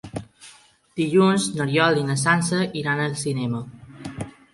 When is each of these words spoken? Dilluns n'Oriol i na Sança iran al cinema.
Dilluns 1.01 1.43
n'Oriol 1.57 1.99
i 2.03 2.05
na 2.07 2.15
Sança 2.21 2.63
iran 2.81 3.03
al 3.05 3.13
cinema. 3.25 3.63